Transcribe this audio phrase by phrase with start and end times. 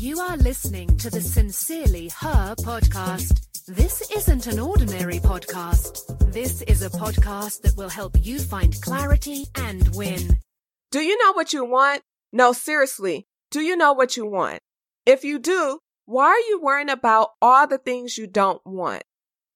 [0.00, 3.66] You are listening to the Sincerely Her podcast.
[3.66, 6.32] This isn't an ordinary podcast.
[6.32, 10.38] This is a podcast that will help you find clarity and win.
[10.92, 12.02] Do you know what you want?
[12.32, 13.26] No, seriously.
[13.50, 14.60] Do you know what you want?
[15.04, 19.02] If you do, why are you worrying about all the things you don't want?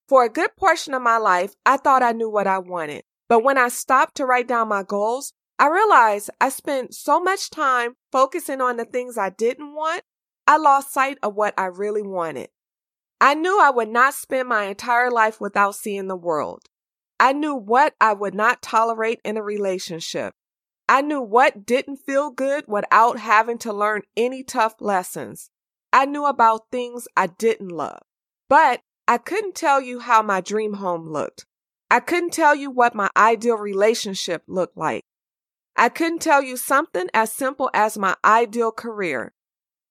[0.09, 3.05] For a good portion of my life, I thought I knew what I wanted.
[3.29, 7.49] But when I stopped to write down my goals, I realized I spent so much
[7.49, 10.03] time focusing on the things I didn't want,
[10.47, 12.51] I lost sight of what I really wanted.
[13.21, 16.63] I knew I would not spend my entire life without seeing the world.
[17.21, 20.35] I knew what I would not tolerate in a relationship.
[20.89, 25.49] I knew what didn't feel good without having to learn any tough lessons.
[25.93, 28.01] I knew about things I didn't love.
[28.49, 31.47] But I couldn't tell you how my dream home looked.
[31.91, 35.05] I couldn't tell you what my ideal relationship looked like.
[35.77, 39.33] I couldn't tell you something as simple as my ideal career.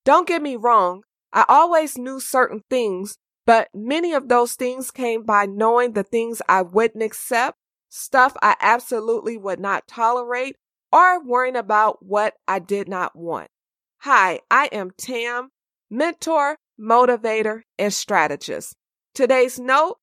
[0.04, 5.24] Don't get me wrong, I always knew certain things, but many of those things came
[5.24, 7.57] by knowing the things I wouldn't accept,
[7.90, 10.57] stuff I absolutely would not tolerate,
[10.91, 13.49] or worrying about what I did not want.
[13.99, 15.49] Hi, I am Tam,
[15.90, 18.76] mentor, motivator, and strategist.
[19.13, 19.98] Today's note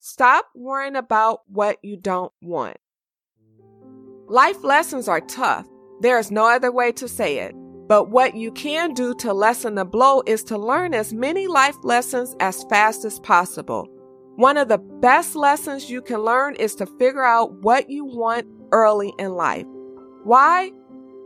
[0.00, 2.76] stop worrying about what you don't want.
[4.26, 5.66] Life lessons are tough.
[6.00, 7.54] There is no other way to say it.
[7.88, 11.76] But what you can do to lessen the blow is to learn as many life
[11.82, 13.88] lessons as fast as possible.
[14.36, 18.46] One of the best lessons you can learn is to figure out what you want
[18.72, 19.66] early in life.
[20.24, 20.70] Why?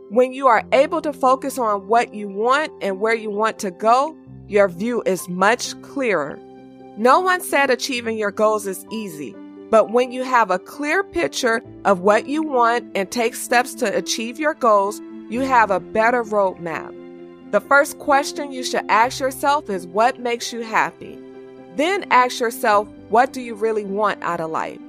[0.09, 3.71] When you are able to focus on what you want and where you want to
[3.71, 6.39] go, your view is much clearer.
[6.97, 9.35] No one said achieving your goals is easy,
[9.69, 13.97] but when you have a clear picture of what you want and take steps to
[13.97, 16.93] achieve your goals, you have a better roadmap.
[17.51, 21.19] The first question you should ask yourself is what makes you happy?
[21.75, 24.79] Then ask yourself, what do you really want out of life?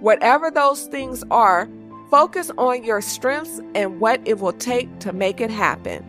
[0.00, 1.68] Whatever those things are,
[2.10, 6.04] focus on your strengths and what it will take to make it happen.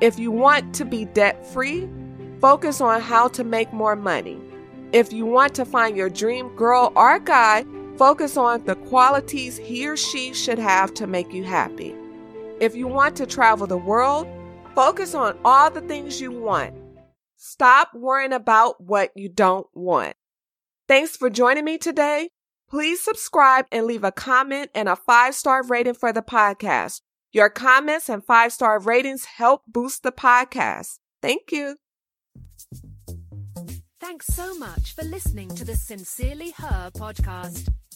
[0.00, 1.88] If you want to be debt free,
[2.40, 4.40] focus on how to make more money.
[4.92, 7.64] If you want to find your dream girl or guy,
[7.96, 11.94] focus on the qualities he or she should have to make you happy.
[12.60, 14.28] If you want to travel the world,
[14.74, 16.74] focus on all the things you want.
[17.36, 20.14] Stop worrying about what you don't want.
[20.86, 22.28] Thanks for joining me today.
[22.68, 27.00] Please subscribe and leave a comment and a five star rating for the podcast.
[27.32, 30.98] Your comments and five star ratings help boost the podcast.
[31.22, 31.76] Thank you.
[33.98, 37.72] Thanks so much for listening to the Sincerely Her podcast.